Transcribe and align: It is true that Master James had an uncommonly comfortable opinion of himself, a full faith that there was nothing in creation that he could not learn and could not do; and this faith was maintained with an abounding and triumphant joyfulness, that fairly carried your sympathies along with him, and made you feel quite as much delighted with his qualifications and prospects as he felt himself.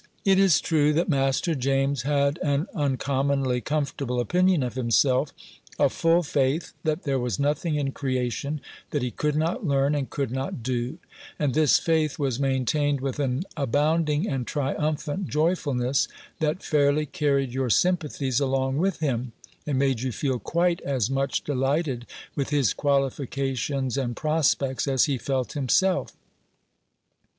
It 0.25 0.39
is 0.39 0.59
true 0.59 0.93
that 0.93 1.09
Master 1.09 1.53
James 1.53 2.01
had 2.01 2.39
an 2.39 2.65
uncommonly 2.73 3.61
comfortable 3.61 4.19
opinion 4.19 4.63
of 4.63 4.73
himself, 4.73 5.31
a 5.77 5.89
full 5.89 6.23
faith 6.23 6.73
that 6.83 7.03
there 7.03 7.19
was 7.19 7.37
nothing 7.37 7.75
in 7.75 7.91
creation 7.91 8.61
that 8.89 9.03
he 9.03 9.11
could 9.11 9.35
not 9.35 9.63
learn 9.63 9.93
and 9.93 10.09
could 10.09 10.31
not 10.31 10.63
do; 10.63 10.97
and 11.37 11.53
this 11.53 11.77
faith 11.77 12.17
was 12.17 12.39
maintained 12.39 12.99
with 12.99 13.19
an 13.19 13.43
abounding 13.55 14.27
and 14.27 14.47
triumphant 14.47 15.27
joyfulness, 15.27 16.07
that 16.39 16.63
fairly 16.63 17.05
carried 17.05 17.53
your 17.53 17.69
sympathies 17.69 18.39
along 18.39 18.77
with 18.77 19.01
him, 19.01 19.33
and 19.67 19.77
made 19.77 20.01
you 20.01 20.11
feel 20.11 20.39
quite 20.39 20.81
as 20.81 21.11
much 21.11 21.43
delighted 21.43 22.07
with 22.35 22.49
his 22.49 22.73
qualifications 22.73 23.99
and 23.99 24.15
prospects 24.15 24.87
as 24.87 25.05
he 25.05 25.19
felt 25.19 25.51
himself. 25.53 26.13